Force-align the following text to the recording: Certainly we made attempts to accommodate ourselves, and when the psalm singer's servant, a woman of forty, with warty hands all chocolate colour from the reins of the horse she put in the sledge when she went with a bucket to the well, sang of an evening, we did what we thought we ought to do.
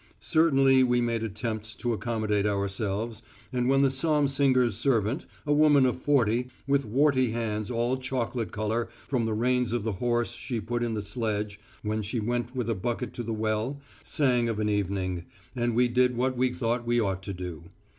Certainly 0.19 0.81
we 0.83 0.99
made 0.99 1.21
attempts 1.21 1.75
to 1.75 1.93
accommodate 1.93 2.47
ourselves, 2.47 3.21
and 3.53 3.69
when 3.69 3.83
the 3.83 3.91
psalm 3.91 4.27
singer's 4.27 4.75
servant, 4.75 5.27
a 5.45 5.53
woman 5.53 5.85
of 5.85 6.01
forty, 6.01 6.47
with 6.65 6.85
warty 6.87 7.29
hands 7.33 7.69
all 7.69 7.97
chocolate 7.97 8.51
colour 8.51 8.89
from 9.07 9.25
the 9.25 9.35
reins 9.35 9.73
of 9.73 9.83
the 9.83 9.91
horse 10.01 10.31
she 10.31 10.59
put 10.59 10.81
in 10.81 10.95
the 10.95 11.03
sledge 11.03 11.59
when 11.83 12.01
she 12.01 12.19
went 12.19 12.55
with 12.55 12.67
a 12.67 12.73
bucket 12.73 13.13
to 13.13 13.21
the 13.21 13.31
well, 13.31 13.79
sang 14.03 14.49
of 14.49 14.57
an 14.59 14.69
evening, 14.69 15.25
we 15.55 15.87
did 15.87 16.17
what 16.17 16.35
we 16.35 16.49
thought 16.51 16.83
we 16.87 16.99
ought 16.99 17.21
to 17.21 17.33
do. 17.33 17.65